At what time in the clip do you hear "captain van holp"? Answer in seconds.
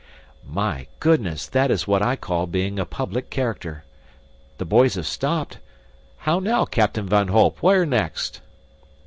6.65-7.61